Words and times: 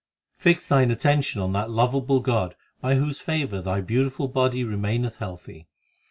3 0.39 0.53
Fix 0.53 0.65
thine 0.65 0.89
attention 0.89 1.39
on 1.43 1.51
that 1.53 1.69
lovable 1.69 2.21
God 2.21 2.55
By 2.79 2.95
whose 2.95 3.21
favour 3.21 3.61
thy 3.61 3.81
beautiful 3.81 4.27
body 4.27 4.63
remaineth 4.63 5.17
healthy. 5.17 5.67